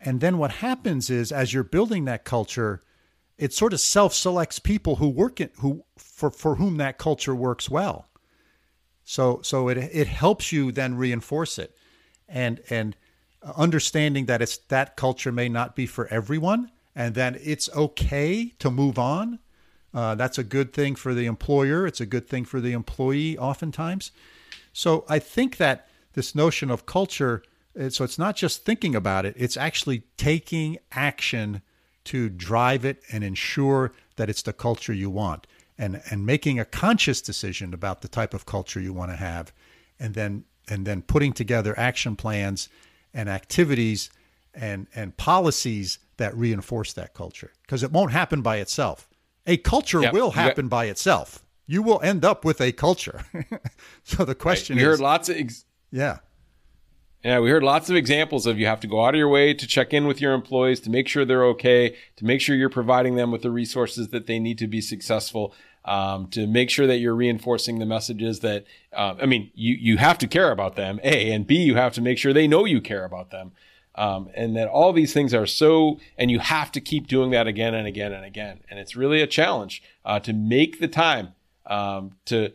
And 0.00 0.20
then 0.20 0.38
what 0.38 0.52
happens 0.52 1.08
is, 1.08 1.32
as 1.32 1.52
you're 1.52 1.64
building 1.64 2.04
that 2.04 2.24
culture, 2.24 2.82
it 3.38 3.52
sort 3.52 3.72
of 3.72 3.80
self-selects 3.80 4.58
people 4.58 4.96
who 4.96 5.08
work 5.08 5.40
in 5.40 5.50
who 5.58 5.84
for 5.96 6.30
for 6.30 6.56
whom 6.56 6.76
that 6.78 6.98
culture 6.98 7.34
works 7.34 7.70
well. 7.70 8.08
So 9.04 9.40
so 9.42 9.68
it 9.68 9.78
it 9.78 10.08
helps 10.08 10.52
you 10.52 10.72
then 10.72 10.96
reinforce 10.96 11.58
it, 11.58 11.76
and 12.28 12.60
and 12.70 12.96
understanding 13.56 14.26
that 14.26 14.42
it's 14.42 14.58
that 14.68 14.96
culture 14.96 15.32
may 15.32 15.48
not 15.48 15.76
be 15.76 15.86
for 15.86 16.06
everyone, 16.08 16.70
and 16.94 17.14
then 17.14 17.38
it's 17.42 17.68
okay 17.74 18.52
to 18.58 18.70
move 18.70 18.98
on. 18.98 19.38
Uh, 19.94 20.14
that's 20.14 20.38
a 20.38 20.44
good 20.44 20.72
thing 20.72 20.94
for 20.94 21.14
the 21.14 21.26
employer. 21.26 21.86
It's 21.86 22.00
a 22.00 22.06
good 22.06 22.28
thing 22.28 22.44
for 22.44 22.60
the 22.60 22.72
employee, 22.72 23.38
oftentimes. 23.38 24.10
So 24.72 25.04
I 25.08 25.18
think 25.18 25.56
that 25.56 25.88
this 26.12 26.34
notion 26.34 26.70
of 26.70 26.84
culture, 26.84 27.42
so 27.88 28.04
it's 28.04 28.18
not 28.18 28.36
just 28.36 28.64
thinking 28.64 28.94
about 28.94 29.24
it; 29.24 29.34
it's 29.38 29.56
actually 29.56 30.02
taking 30.16 30.78
action 30.92 31.62
to 32.06 32.28
drive 32.28 32.84
it 32.84 33.02
and 33.12 33.22
ensure 33.22 33.92
that 34.16 34.30
it's 34.30 34.42
the 34.42 34.52
culture 34.52 34.92
you 34.92 35.10
want, 35.10 35.46
and 35.78 36.02
and 36.10 36.26
making 36.26 36.58
a 36.58 36.64
conscious 36.64 37.20
decision 37.20 37.74
about 37.74 38.00
the 38.00 38.08
type 38.08 38.34
of 38.34 38.46
culture 38.46 38.80
you 38.80 38.92
want 38.92 39.10
to 39.10 39.16
have, 39.16 39.52
and 39.98 40.14
then 40.14 40.44
and 40.68 40.86
then 40.86 41.02
putting 41.02 41.32
together 41.32 41.78
action 41.78 42.16
plans 42.16 42.68
and 43.14 43.28
activities 43.28 44.10
and 44.54 44.86
and 44.94 45.16
policies 45.16 45.98
that 46.16 46.34
reinforce 46.36 46.92
that 46.94 47.14
culture 47.14 47.52
because 47.62 47.82
it 47.82 47.92
won't 47.92 48.12
happen 48.12 48.42
by 48.42 48.56
itself. 48.56 49.08
A 49.46 49.56
culture 49.58 50.02
yep. 50.02 50.12
will 50.12 50.32
happen 50.32 50.66
got- 50.66 50.70
by 50.70 50.84
itself. 50.86 51.42
You 51.68 51.82
will 51.82 52.00
end 52.00 52.24
up 52.24 52.44
with 52.44 52.60
a 52.60 52.70
culture. 52.70 53.24
so 54.04 54.24
the 54.24 54.36
question 54.36 54.76
right. 54.76 54.82
we 54.82 54.88
is, 54.88 54.98
heard 54.98 55.02
lots 55.02 55.28
of 55.28 55.36
ex- 55.36 55.64
yeah. 55.90 56.18
Yeah, 57.26 57.40
we 57.40 57.50
heard 57.50 57.64
lots 57.64 57.90
of 57.90 57.96
examples 57.96 58.46
of 58.46 58.56
you 58.56 58.66
have 58.66 58.78
to 58.78 58.86
go 58.86 59.04
out 59.04 59.16
of 59.16 59.18
your 59.18 59.28
way 59.28 59.52
to 59.52 59.66
check 59.66 59.92
in 59.92 60.06
with 60.06 60.20
your 60.20 60.32
employees 60.32 60.78
to 60.82 60.90
make 60.90 61.08
sure 61.08 61.24
they're 61.24 61.44
okay, 61.46 61.96
to 62.14 62.24
make 62.24 62.40
sure 62.40 62.54
you're 62.54 62.70
providing 62.70 63.16
them 63.16 63.32
with 63.32 63.42
the 63.42 63.50
resources 63.50 64.10
that 64.10 64.28
they 64.28 64.38
need 64.38 64.58
to 64.58 64.68
be 64.68 64.80
successful 64.80 65.52
um, 65.84 66.28
to 66.28 66.46
make 66.46 66.70
sure 66.70 66.86
that 66.86 66.98
you're 66.98 67.16
reinforcing 67.16 67.80
the 67.80 67.84
messages 67.84 68.40
that 68.40 68.64
uh, 68.92 69.16
I 69.20 69.26
mean 69.26 69.50
you 69.54 69.74
you 69.74 69.96
have 69.96 70.18
to 70.18 70.28
care 70.28 70.52
about 70.52 70.76
them 70.76 71.00
a 71.02 71.32
and 71.32 71.48
b 71.48 71.56
you 71.56 71.74
have 71.74 71.94
to 71.94 72.00
make 72.00 72.16
sure 72.16 72.32
they 72.32 72.46
know 72.46 72.64
you 72.64 72.80
care 72.80 73.04
about 73.04 73.32
them 73.32 73.50
um, 73.96 74.30
and 74.34 74.56
that 74.56 74.68
all 74.68 74.92
these 74.92 75.12
things 75.12 75.34
are 75.34 75.46
so 75.46 75.98
and 76.16 76.30
you 76.30 76.38
have 76.38 76.70
to 76.72 76.80
keep 76.80 77.08
doing 77.08 77.32
that 77.32 77.48
again 77.48 77.74
and 77.74 77.88
again 77.88 78.12
and 78.12 78.24
again 78.24 78.60
and 78.70 78.78
it's 78.78 78.94
really 78.94 79.20
a 79.20 79.26
challenge 79.26 79.82
uh, 80.04 80.20
to 80.20 80.32
make 80.32 80.78
the 80.78 80.88
time 80.88 81.34
um, 81.66 82.12
to 82.26 82.52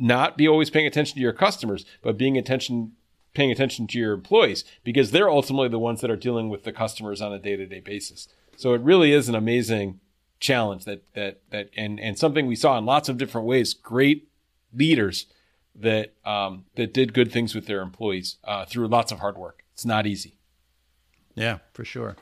not 0.00 0.36
be 0.36 0.48
always 0.48 0.68
paying 0.68 0.86
attention 0.86 1.14
to 1.14 1.20
your 1.20 1.32
customers 1.32 1.84
but 2.02 2.18
being 2.18 2.36
attention 2.36 2.90
paying 3.34 3.50
attention 3.50 3.86
to 3.86 3.98
your 3.98 4.12
employees 4.12 4.64
because 4.84 5.10
they're 5.10 5.30
ultimately 5.30 5.68
the 5.68 5.78
ones 5.78 6.00
that 6.00 6.10
are 6.10 6.16
dealing 6.16 6.48
with 6.48 6.64
the 6.64 6.72
customers 6.72 7.20
on 7.20 7.32
a 7.32 7.38
day-to-day 7.38 7.80
basis 7.80 8.28
so 8.56 8.74
it 8.74 8.80
really 8.82 9.12
is 9.12 9.28
an 9.28 9.34
amazing 9.34 10.00
challenge 10.40 10.84
that 10.86 11.02
that 11.14 11.40
that 11.50 11.70
and 11.76 12.00
and 12.00 12.18
something 12.18 12.46
we 12.46 12.56
saw 12.56 12.76
in 12.76 12.84
lots 12.84 13.08
of 13.08 13.18
different 13.18 13.46
ways. 13.46 13.74
Great 13.74 14.28
leaders 14.74 15.26
that 15.74 16.14
um, 16.24 16.64
that 16.74 16.92
did 16.92 17.14
good 17.14 17.30
things 17.30 17.54
with 17.54 17.66
their 17.66 17.82
employees 17.82 18.36
uh, 18.44 18.64
through 18.64 18.88
lots 18.88 19.12
of 19.12 19.20
hard 19.20 19.38
work. 19.38 19.62
It's 19.72 19.84
not 19.84 20.06
easy. 20.06 20.34
Yeah, 21.34 21.58
for 21.72 21.84
sure. 21.84 22.16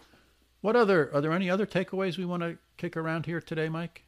What 0.60 0.76
other 0.76 1.10
are 1.14 1.20
there 1.20 1.32
any 1.32 1.48
other 1.48 1.66
takeaways 1.66 2.18
we 2.18 2.24
want 2.24 2.42
to 2.42 2.58
kick 2.76 2.96
around 2.96 3.26
here 3.26 3.40
today, 3.40 3.68
Mike? 3.68 4.04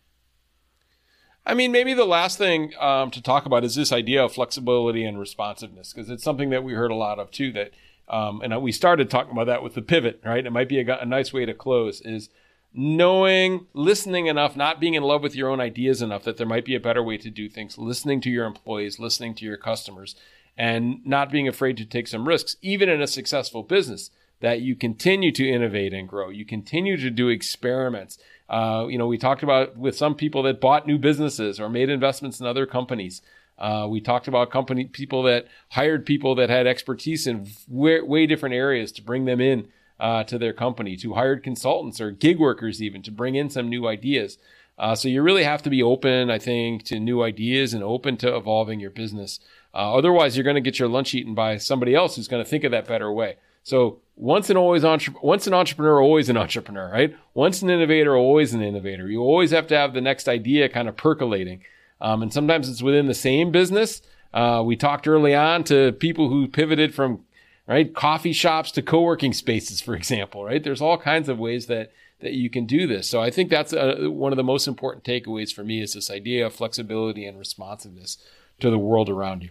I 1.51 1.55
mean, 1.55 1.73
maybe 1.73 1.95
the 1.95 2.05
last 2.05 2.39
thing 2.39 2.73
um, 2.79 3.11
to 3.11 3.21
talk 3.21 3.45
about 3.45 3.65
is 3.65 3.75
this 3.75 3.91
idea 3.91 4.25
of 4.25 4.33
flexibility 4.33 5.05
and 5.05 5.19
responsiveness, 5.19 5.93
because 5.93 6.09
it's 6.09 6.23
something 6.23 6.51
that 6.51 6.63
we 6.63 6.75
heard 6.75 6.93
a 6.93 6.95
lot 6.95 7.19
of 7.19 7.33
too. 7.33 7.51
That 7.51 7.73
um, 8.09 8.41
and 8.41 8.63
we 8.63 8.71
started 8.71 9.11
talking 9.11 9.33
about 9.33 9.49
that 9.49 9.61
with 9.61 9.75
the 9.75 9.83
pivot, 9.83 10.21
right? 10.25 10.47
It 10.47 10.53
might 10.53 10.69
be 10.69 10.81
a, 10.81 10.99
a 10.99 11.05
nice 11.05 11.33
way 11.33 11.45
to 11.47 11.53
close. 11.53 12.01
Is 12.03 12.29
knowing, 12.73 13.67
listening 13.75 14.27
enough, 14.27 14.55
not 14.55 14.79
being 14.79 14.95
in 14.95 15.03
love 15.03 15.25
with 15.25 15.35
your 15.35 15.51
own 15.51 15.61
ideas 15.61 16.01
enough 16.01 16.23
that 16.23 16.37
there 16.37 16.47
might 16.47 16.65
be 16.65 16.77
a 16.77 16.81
better 16.81 17.03
way 17.03 17.19
to 17.19 17.31
do 17.31 17.49
things, 17.49 17.77
listening 17.77 18.21
to 18.21 18.31
your 18.31 18.47
employees, 18.47 19.01
listening 19.01 19.35
to 19.35 19.45
your 19.45 19.57
customers, 19.57 20.15
and 20.57 21.05
not 21.05 21.33
being 21.33 21.49
afraid 21.49 21.77
to 21.79 21.85
take 21.85 22.07
some 22.07 22.29
risks, 22.29 22.55
even 22.63 22.89
in 22.89 23.03
a 23.03 23.09
successful 23.09 23.65
business, 23.65 24.13
that 24.39 24.61
you 24.61 24.77
continue 24.77 25.33
to 25.33 25.49
innovate 25.49 25.93
and 25.93 26.09
grow. 26.09 26.29
You 26.29 26.45
continue 26.45 26.97
to 26.97 27.11
do 27.11 27.29
experiments. 27.29 28.19
Uh, 28.51 28.87
you 28.89 28.99
know, 28.99 29.07
we 29.07 29.17
talked 29.17 29.45
about 29.45 29.77
with 29.77 29.97
some 29.97 30.17
people 30.17 30.43
that 30.43 30.61
bought 30.61 30.87
new 30.87 30.99
businesses 30.99 31.61
or 31.61 31.69
made 31.69 31.89
investments 31.89 32.41
in 32.41 32.47
other 32.47 32.67
companies. 32.67 33.23
Uh, 33.57 33.87
we 33.89 34.01
talked 34.01 34.27
about 34.27 34.51
company 34.51 34.87
people 34.87 35.23
that 35.23 35.47
hired 35.71 36.05
people 36.05 36.35
that 36.35 36.51
had 36.51 36.67
expertise 36.67 37.27
in 37.27 37.47
way, 37.69 38.01
way 38.01 38.27
different 38.27 38.55
areas 38.55 38.91
to 38.91 39.03
bring 39.03 39.25
them 39.25 39.41
in 39.41 39.69
uh, 40.01 40.25
to 40.25 40.37
their 40.37 40.53
company, 40.53 40.97
to 40.97 41.15
hired 41.15 41.45
consultants 41.45 42.01
or 42.01 42.11
gig 42.11 42.41
workers, 42.41 42.83
even 42.83 43.03
to 43.03 43.13
bring 43.13 43.37
in 43.37 43.51
some 43.51 43.69
new 43.69 43.87
ideas. 43.87 44.37
Uh, 44.79 44.95
so 44.95 45.09
you 45.09 45.23
really 45.23 45.45
have 45.45 45.63
to 45.63 45.71
be 45.71 45.83
open, 45.83 46.31
I 46.31 46.39
think, 46.39 46.85
to 46.85 46.99
new 46.99 47.23
ideas 47.23 47.75
and 47.75 47.85
open 47.85 48.17
to 48.17 48.35
evolving 48.35 48.81
your 48.81 48.91
business. 48.91 49.39
Uh, 49.75 49.95
otherwise, 49.95 50.37
you're 50.37 50.45
going 50.45 50.55
to 50.55 50.61
get 50.61 50.79
your 50.79 50.89
lunch 50.89 51.15
eaten 51.15 51.35
by 51.35 51.59
somebody 51.59 51.95
else 51.95 52.17
who's 52.17 52.29
going 52.29 52.43
to 52.43 52.49
think 52.49 52.65
of 52.65 52.73
that 52.73 52.89
better 52.89 53.13
way. 53.13 53.37
So 53.63 54.01
once 54.21 54.51
an 54.51 54.57
always 54.57 54.85
entre- 54.85 55.15
once 55.23 55.47
an 55.47 55.55
entrepreneur, 55.55 56.01
always 56.01 56.29
an 56.29 56.37
entrepreneur, 56.37 56.91
right? 56.91 57.17
Once 57.35 57.63
an 57.63 57.71
innovator, 57.71 58.17
always 58.17 58.53
an 58.55 58.63
innovator. 58.63 59.09
You 59.09 59.21
always 59.21 59.51
have 59.51 59.67
to 59.69 59.77
have 59.77 59.95
the 59.95 60.01
next 60.01 60.29
idea 60.29 60.69
kind 60.69 60.89
of 60.89 60.97
percolating. 60.97 61.63
Um, 62.01 62.23
and 62.23 62.33
sometimes 62.33 62.69
it's 62.69 62.83
within 62.83 63.07
the 63.07 63.15
same 63.15 63.51
business. 63.51 64.03
Uh, 64.33 64.63
we 64.65 64.77
talked 64.77 65.09
early 65.09 65.35
on 65.35 65.65
to 65.65 65.93
people 65.93 66.29
who 66.29 66.49
pivoted 66.49 66.95
from 66.95 67.25
right? 67.71 67.95
Coffee 67.95 68.33
shops 68.33 68.73
to 68.73 68.83
co-working 68.83 69.33
spaces, 69.33 69.81
for 69.81 69.95
example, 69.95 70.45
right? 70.45 70.63
There's 70.63 70.83
all 70.83 70.99
kinds 70.99 71.29
of 71.29 71.39
ways 71.39 71.67
that 71.67 71.93
that 72.19 72.33
you 72.35 72.51
can 72.51 72.67
do 72.67 72.87
this. 72.87 73.09
So 73.09 73.23
I 73.23 73.31
think 73.31 73.49
that's 73.49 73.73
a, 73.73 74.07
uh, 74.07 74.11
one 74.11 74.31
of 74.31 74.37
the 74.37 74.45
most 74.45 74.69
important 74.69 75.05
takeaways 75.05 75.55
for 75.55 75.65
me 75.65 75.81
is 75.81 75.95
this 75.95 76.11
idea 76.11 76.45
of 76.45 76.53
flexibility 76.53 77.25
and 77.25 77.39
responsiveness 77.39 78.19
to 78.59 78.69
the 78.69 78.77
world 78.77 79.09
around 79.09 79.43
you. 79.43 79.49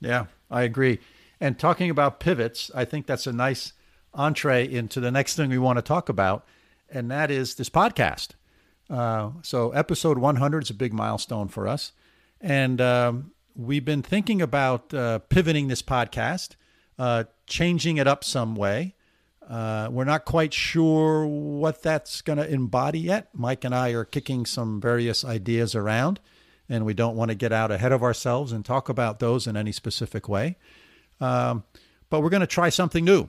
Yeah, 0.00 0.26
I 0.48 0.62
agree. 0.62 1.00
And 1.40 1.58
talking 1.58 1.90
about 1.90 2.20
pivots, 2.20 2.70
I 2.72 2.84
think 2.84 3.06
that's 3.06 3.26
a 3.26 3.32
nice 3.32 3.72
entree 4.14 4.70
into 4.70 5.00
the 5.00 5.10
next 5.10 5.36
thing 5.36 5.50
we 5.50 5.58
want 5.58 5.78
to 5.78 5.82
talk 5.82 6.08
about, 6.08 6.46
and 6.90 7.10
that 7.10 7.30
is 7.30 7.54
this 7.54 7.70
podcast. 7.70 8.30
Uh, 8.90 9.30
so 9.42 9.70
episode 9.70 10.18
100 10.18 10.62
is 10.64 10.70
a 10.70 10.74
big 10.74 10.92
milestone 10.92 11.48
for 11.48 11.68
us, 11.68 11.92
and 12.40 12.80
um, 12.80 13.32
we've 13.54 13.84
been 13.84 14.02
thinking 14.02 14.40
about 14.40 14.92
uh, 14.94 15.18
pivoting 15.18 15.68
this 15.68 15.82
podcast 15.82 16.56
uh, 16.98 17.24
changing 17.46 17.96
it 17.96 18.06
up 18.06 18.24
some 18.24 18.54
way. 18.54 18.94
Uh, 19.48 19.88
we're 19.90 20.04
not 20.04 20.24
quite 20.24 20.52
sure 20.52 21.26
what 21.26 21.82
that's 21.82 22.20
going 22.20 22.38
to 22.38 22.46
embody 22.48 23.00
yet. 23.00 23.28
Mike 23.32 23.64
and 23.64 23.74
I 23.74 23.90
are 23.90 24.04
kicking 24.04 24.44
some 24.44 24.80
various 24.80 25.24
ideas 25.24 25.74
around, 25.74 26.20
and 26.68 26.84
we 26.84 26.92
don't 26.92 27.16
want 27.16 27.30
to 27.30 27.34
get 27.34 27.52
out 27.52 27.70
ahead 27.70 27.92
of 27.92 28.02
ourselves 28.02 28.52
and 28.52 28.64
talk 28.64 28.88
about 28.88 29.20
those 29.20 29.46
in 29.46 29.56
any 29.56 29.72
specific 29.72 30.28
way. 30.28 30.56
Um, 31.20 31.64
but 32.10 32.20
we're 32.20 32.30
going 32.30 32.40
to 32.40 32.46
try 32.46 32.68
something 32.68 33.04
new. 33.04 33.28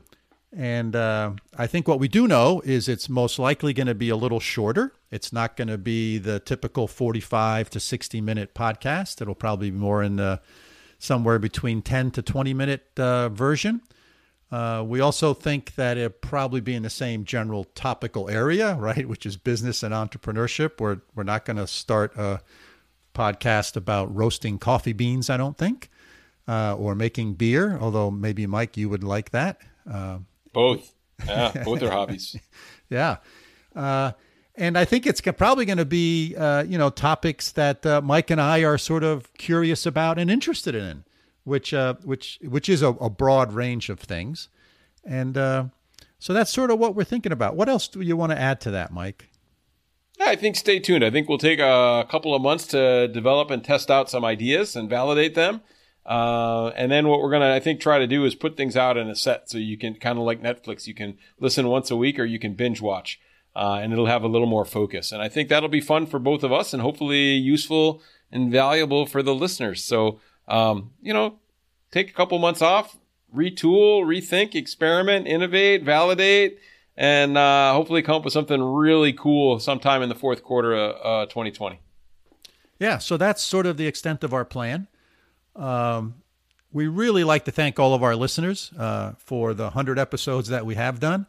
And 0.56 0.96
uh, 0.96 1.34
I 1.56 1.68
think 1.68 1.88
what 1.88 2.00
we 2.00 2.08
do 2.08 2.27
know 2.27 2.62
is 2.65 2.89
it's 2.89 3.08
most 3.08 3.38
likely 3.38 3.72
going 3.74 3.88
to 3.88 3.96
be 3.96 4.10
a 4.10 4.15
little 4.15 4.39
shorter. 4.39 4.94
It's 5.12 5.32
not 5.32 5.56
going 5.56 5.68
to 5.68 5.77
be 5.77 6.18
the 6.18 6.39
typical 6.39 6.88
45 6.88 7.70
to 7.72 7.79
60 7.79 8.22
minute 8.22 8.56
podcast. 8.56 9.22
It'll 9.22 9.36
probably 9.36 9.70
be 9.70 9.77
more 9.77 10.01
in 10.01 10.15
the 10.15 10.41
somewhere 10.98 11.39
between 11.39 11.82
10 11.82 12.12
to 12.12 12.22
20 12.22 12.53
minute 12.53 12.88
uh, 12.98 13.29
version. 13.29 13.82
Uh, 14.51 14.84
we 14.86 15.00
also 15.00 15.36
think 15.36 15.75
that 15.75 15.98
it'll 15.98 16.10
probably 16.10 16.60
be 16.60 16.74
in 16.74 16.82
the 16.82 16.89
same 16.89 17.24
general 17.24 17.65
topical 17.75 18.27
area, 18.27 18.75
right, 18.79 19.08
which 19.08 19.25
is 19.25 19.38
business 19.38 19.84
and 19.84 19.94
entrepreneurship. 19.94 20.79
We're, 20.79 21.01
we're 21.13 21.24
not 21.24 21.46
going 21.46 21.58
to 21.58 21.68
start 21.68 22.15
a 22.18 22.41
podcast 23.13 23.75
about 23.75 24.13
roasting 24.15 24.58
coffee 24.58 24.94
beans, 24.94 25.29
I 25.29 25.38
don't 25.38 25.58
think, 25.58 25.89
uh, 26.48 26.75
or 26.75 26.96
making 26.96 27.36
beer, 27.36 27.77
although 27.79 28.10
maybe, 28.10 28.48
Mike, 28.48 28.77
you 28.77 28.89
would 28.89 29.03
like 29.03 29.29
that. 29.32 29.62
Both. 30.53 30.94
Yeah, 31.25 31.63
both 31.63 31.82
are 31.84 31.91
hobbies. 31.91 32.36
Yeah. 32.91 33.18
Uh, 33.75 34.13
and 34.56 34.75
I 34.75 34.84
think 34.84 35.06
it's 35.06 35.22
probably 35.22 35.65
going 35.65 35.77
to 35.77 35.86
be, 35.86 36.36
uh, 36.36 36.63
you 36.63 36.77
know, 36.77 36.89
topics 36.89 37.51
that 37.51 37.86
uh, 37.86 38.01
Mike 38.01 38.32
and 38.32 38.41
I 38.41 38.63
are 38.63 38.79
sort 38.79 39.03
of 39.03 39.32
curious 39.36 39.86
about 39.86 40.18
and 40.18 40.32
interested 40.32 40.74
in, 40.74 41.03
which 41.44 41.74
uh, 41.74 41.94
which 42.03 42.39
which 42.41 42.68
is 42.68 42.82
a, 42.82 42.89
a, 42.89 43.10
broad 43.10 43.53
range 43.53 43.89
of 43.89 44.00
things, 44.00 44.50
and 45.06 45.38
uh, 45.38 45.65
so 46.18 46.34
that's 46.34 46.51
sort 46.51 46.72
of 46.72 46.79
what 46.79 46.96
we're 46.96 47.03
thinking 47.03 47.32
about. 47.32 47.56
What 47.56 47.70
else 47.70 47.88
do 47.88 48.01
you 48.01 48.18
want 48.18 48.32
to 48.32 48.39
add 48.39 48.60
to 48.62 48.72
that, 48.72 48.91
Mike? 48.91 49.29
Yeah, 50.20 50.29
I 50.29 50.36
think 50.36 50.58
stay 50.58 50.79
tuned. 50.79 51.06
I 51.06 51.12
think 51.12 51.29
we'll 51.29 51.38
take 51.38 51.60
a 51.60 52.06
couple 52.10 52.36
of 52.36 52.41
months 52.41 52.68
to 52.68 53.08
develop 53.08 53.51
and 53.51 53.63
test 53.63 53.89
out 53.89 54.10
some 54.10 54.25
ideas 54.25 54.75
and 54.75 54.89
validate 54.89 55.36
them. 55.36 55.62
Uh, 56.09 56.69
and 56.75 56.91
then 56.91 57.07
what 57.07 57.21
we're 57.21 57.29
going 57.29 57.43
to, 57.43 57.53
I 57.53 57.59
think, 57.59 57.79
try 57.79 57.99
to 57.99 58.07
do 58.07 58.25
is 58.25 58.33
put 58.33 58.57
things 58.57 58.75
out 58.75 58.97
in 58.97 59.07
a 59.09 59.15
set 59.15 59.47
so 59.47 59.59
you 59.59 59.77
can 59.77 59.93
kind 59.93 60.17
of 60.17 60.25
like 60.25 60.41
Netflix, 60.41 60.87
you 60.87 60.95
can 60.95 61.19
listen 61.39 61.67
once 61.67 61.91
a 61.91 61.95
week 61.95 62.17
or 62.17 62.25
you 62.25 62.39
can 62.39 62.55
binge 62.55 62.81
watch 62.81 63.21
uh, 63.55 63.75
and 63.75 63.93
it'll 63.93 64.07
have 64.07 64.23
a 64.23 64.27
little 64.27 64.47
more 64.47 64.65
focus. 64.65 65.11
And 65.11 65.21
I 65.21 65.29
think 65.29 65.49
that'll 65.49 65.69
be 65.69 65.81
fun 65.81 66.07
for 66.07 66.17
both 66.17 66.43
of 66.43 66.51
us 66.51 66.73
and 66.73 66.81
hopefully 66.81 67.33
useful 67.33 68.01
and 68.31 68.51
valuable 68.51 69.05
for 69.05 69.21
the 69.21 69.35
listeners. 69.35 69.83
So, 69.83 70.19
um, 70.47 70.91
you 70.99 71.13
know, 71.13 71.37
take 71.91 72.09
a 72.09 72.13
couple 72.13 72.39
months 72.39 72.63
off, 72.63 72.97
retool, 73.35 74.01
rethink, 74.01 74.55
experiment, 74.55 75.27
innovate, 75.27 75.83
validate, 75.83 76.57
and 76.97 77.37
uh, 77.37 77.73
hopefully 77.73 78.01
come 78.01 78.15
up 78.15 78.23
with 78.23 78.33
something 78.33 78.61
really 78.63 79.13
cool 79.13 79.59
sometime 79.59 80.01
in 80.01 80.09
the 80.09 80.15
fourth 80.15 80.41
quarter 80.41 80.73
of 80.73 80.95
uh, 81.23 81.25
2020. 81.27 81.79
Yeah, 82.79 82.97
so 82.97 83.15
that's 83.15 83.43
sort 83.43 83.67
of 83.67 83.77
the 83.77 83.85
extent 83.85 84.23
of 84.23 84.33
our 84.33 84.45
plan. 84.45 84.87
Um, 85.59 86.15
we 86.71 86.87
really 86.87 87.23
like 87.23 87.45
to 87.45 87.51
thank 87.51 87.79
all 87.79 87.93
of 87.93 88.03
our 88.03 88.15
listeners 88.15 88.71
uh, 88.77 89.13
for 89.17 89.53
the 89.53 89.65
100 89.65 89.99
episodes 89.99 90.49
that 90.49 90.65
we 90.65 90.75
have 90.75 90.99
done 90.99 91.25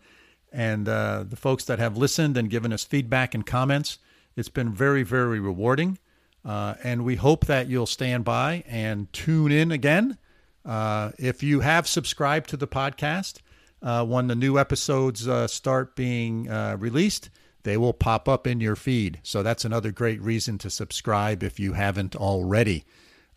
and 0.52 0.88
uh, 0.88 1.24
the 1.26 1.36
folks 1.36 1.64
that 1.64 1.78
have 1.78 1.96
listened 1.96 2.36
and 2.36 2.50
given 2.50 2.72
us 2.72 2.84
feedback 2.84 3.34
and 3.34 3.46
comments. 3.46 3.98
It's 4.36 4.48
been 4.48 4.72
very, 4.72 5.02
very 5.02 5.40
rewarding. 5.40 5.98
Uh, 6.44 6.74
and 6.82 7.04
we 7.04 7.16
hope 7.16 7.46
that 7.46 7.68
you'll 7.68 7.86
stand 7.86 8.24
by 8.24 8.64
and 8.66 9.12
tune 9.12 9.52
in 9.52 9.70
again. 9.70 10.16
Uh, 10.64 11.10
if 11.18 11.42
you 11.42 11.60
have 11.60 11.86
subscribed 11.86 12.48
to 12.50 12.56
the 12.56 12.68
podcast, 12.68 13.38
uh, 13.82 14.04
when 14.04 14.26
the 14.26 14.34
new 14.34 14.58
episodes 14.58 15.26
uh, 15.26 15.46
start 15.46 15.96
being 15.96 16.44
released, 16.78 17.30
they 17.62 17.76
will 17.76 17.92
pop 17.92 18.28
up 18.28 18.46
in 18.46 18.60
your 18.60 18.76
feed. 18.76 19.20
So 19.22 19.42
that's 19.42 19.64
another 19.64 19.90
great 19.90 20.20
reason 20.20 20.58
to 20.58 20.70
subscribe 20.70 21.42
if 21.42 21.60
you 21.60 21.74
haven't 21.74 22.16
already. 22.16 22.84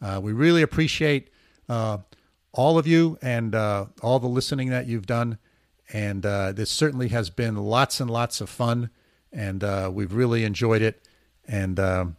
Uh, 0.04 0.20
we 0.22 0.34
really 0.34 0.62
appreciate 0.62 1.30
uh, 1.70 1.98
all 2.52 2.78
of 2.78 2.86
you 2.86 3.18
and 3.22 3.56
uh, 3.56 3.86
all 4.02 4.20
the 4.20 4.28
listening 4.28 4.70
that 4.70 4.86
you've 4.86 5.08
done. 5.08 5.38
And 5.92 6.24
this 6.24 6.70
certainly 6.70 7.10
has 7.10 7.30
been 7.30 7.56
lots 7.56 8.00
and 8.00 8.10
lots 8.10 8.42
of 8.42 8.50
fun. 8.50 8.90
And 9.32 9.64
we've 9.94 10.14
really 10.14 10.44
enjoyed 10.44 10.82
it. 10.82 11.08
And 11.48 11.80
um, 11.80 12.18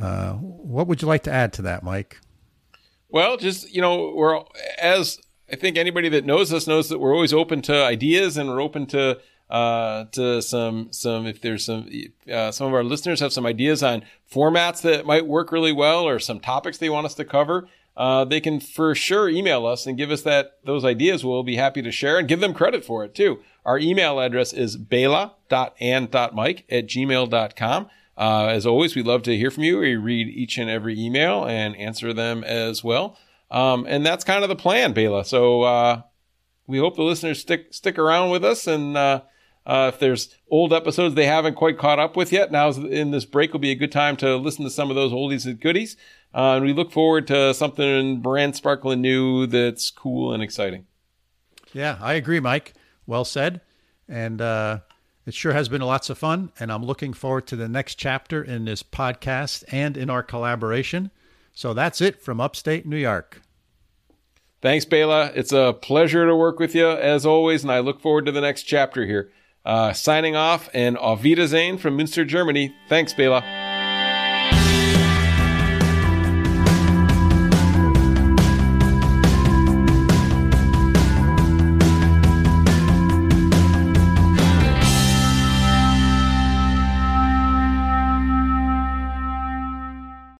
uh, 0.00 0.32
what 0.34 0.86
would 0.86 1.02
you 1.02 1.08
like 1.08 1.22
to 1.24 1.32
add 1.32 1.52
to 1.54 1.62
that, 1.62 1.82
Mike? 1.82 2.20
Well, 3.08 3.36
just 3.36 3.72
you 3.72 3.80
know, 3.80 4.12
we're 4.14 4.40
as 4.80 5.20
I 5.50 5.56
think 5.56 5.76
anybody 5.76 6.08
that 6.10 6.24
knows 6.24 6.52
us 6.52 6.66
knows 6.66 6.88
that 6.88 6.98
we're 6.98 7.14
always 7.14 7.32
open 7.32 7.62
to 7.62 7.84
ideas 7.84 8.36
and 8.36 8.48
we're 8.48 8.62
open 8.62 8.86
to 8.86 9.20
uh, 9.50 10.04
to 10.12 10.40
some 10.42 10.88
some 10.90 11.26
if 11.26 11.40
there's 11.40 11.64
some 11.64 11.88
uh, 12.32 12.50
some 12.50 12.66
of 12.66 12.74
our 12.74 12.84
listeners 12.84 13.20
have 13.20 13.32
some 13.32 13.46
ideas 13.46 13.82
on 13.82 14.02
formats 14.30 14.80
that 14.82 15.06
might 15.06 15.26
work 15.26 15.52
really 15.52 15.72
well 15.72 16.04
or 16.04 16.18
some 16.18 16.40
topics 16.40 16.78
they 16.78 16.88
want 16.88 17.06
us 17.06 17.14
to 17.14 17.24
cover. 17.24 17.68
Uh, 17.96 18.24
they 18.24 18.40
can 18.40 18.58
for 18.58 18.94
sure 18.94 19.28
email 19.28 19.66
us 19.66 19.86
and 19.86 19.96
give 19.96 20.10
us 20.10 20.22
that 20.22 20.58
those 20.64 20.84
ideas. 20.84 21.24
We'll 21.24 21.44
be 21.44 21.56
happy 21.56 21.82
to 21.82 21.92
share 21.92 22.18
and 22.18 22.26
give 22.26 22.40
them 22.40 22.54
credit 22.54 22.84
for 22.84 23.04
it 23.04 23.14
too. 23.14 23.40
Our 23.64 23.78
email 23.78 24.18
address 24.18 24.52
is 24.52 24.76
bela.and.mike 24.76 26.64
at 26.68 26.86
gmail.com. 26.86 27.90
Uh, 28.16 28.46
as 28.46 28.66
always, 28.66 28.94
we 28.94 29.02
love 29.02 29.22
to 29.24 29.36
hear 29.36 29.50
from 29.50 29.64
you. 29.64 29.78
We 29.78 29.96
read 29.96 30.28
each 30.28 30.58
and 30.58 30.70
every 30.70 30.98
email 30.98 31.44
and 31.44 31.76
answer 31.76 32.12
them 32.12 32.44
as 32.44 32.84
well. 32.84 33.18
Um, 33.50 33.86
and 33.88 34.04
that's 34.04 34.24
kind 34.24 34.42
of 34.42 34.48
the 34.48 34.56
plan, 34.56 34.92
Bela. 34.92 35.24
So 35.24 35.62
uh, 35.62 36.02
we 36.66 36.78
hope 36.78 36.96
the 36.96 37.02
listeners 37.02 37.40
stick 37.40 37.72
stick 37.72 37.98
around 37.98 38.30
with 38.30 38.44
us. 38.44 38.66
And 38.66 38.96
uh, 38.96 39.22
uh 39.66 39.90
if 39.92 39.98
there's 39.98 40.34
old 40.50 40.72
episodes 40.72 41.14
they 41.14 41.26
haven't 41.26 41.54
quite 41.54 41.78
caught 41.78 41.98
up 41.98 42.16
with 42.16 42.32
yet, 42.32 42.52
now 42.52 42.70
in 42.70 43.10
this 43.10 43.24
break 43.24 43.52
will 43.52 43.60
be 43.60 43.70
a 43.70 43.76
good 43.76 43.92
time 43.92 44.16
to 44.18 44.36
listen 44.36 44.64
to 44.64 44.70
some 44.70 44.90
of 44.90 44.96
those 44.96 45.12
oldies 45.12 45.46
and 45.46 45.60
goodies. 45.60 45.96
Uh, 46.34 46.56
and 46.56 46.64
we 46.64 46.72
look 46.72 46.90
forward 46.90 47.28
to 47.28 47.54
something 47.54 48.20
brand 48.20 48.56
sparkling 48.56 49.00
new 49.00 49.46
that's 49.46 49.90
cool 49.90 50.32
and 50.32 50.42
exciting. 50.42 50.84
Yeah, 51.72 51.96
I 52.00 52.14
agree, 52.14 52.40
Mike. 52.40 52.74
Well 53.06 53.24
said. 53.24 53.60
And 54.08 54.40
uh, 54.40 54.80
it 55.26 55.34
sure 55.34 55.52
has 55.52 55.68
been 55.68 55.80
lots 55.80 56.10
of 56.10 56.18
fun, 56.18 56.52
and 56.58 56.70
I'm 56.70 56.84
looking 56.84 57.12
forward 57.12 57.46
to 57.48 57.56
the 57.56 57.68
next 57.68 57.94
chapter 57.94 58.42
in 58.42 58.64
this 58.64 58.82
podcast 58.82 59.64
and 59.72 59.96
in 59.96 60.10
our 60.10 60.22
collaboration. 60.22 61.10
So 61.52 61.72
that's 61.72 62.00
it 62.00 62.20
from 62.20 62.40
upstate 62.40 62.84
New 62.84 62.96
York. 62.96 63.40
Thanks, 64.60 64.84
Bela. 64.84 65.30
It's 65.34 65.52
a 65.52 65.72
pleasure 65.72 66.26
to 66.26 66.34
work 66.34 66.58
with 66.58 66.74
you 66.74 66.88
as 66.90 67.24
always, 67.24 67.62
and 67.62 67.72
I 67.72 67.78
look 67.78 68.00
forward 68.00 68.26
to 68.26 68.32
the 68.32 68.40
next 68.40 68.64
chapter 68.64 69.06
here. 69.06 69.30
Uh, 69.64 69.92
signing 69.92 70.36
off 70.36 70.68
and 70.74 70.98
Auf 70.98 71.22
Wiedersehen 71.22 71.78
from 71.78 71.96
Münster, 71.96 72.26
Germany. 72.26 72.74
Thanks, 72.88 73.14
Bela. 73.14 73.63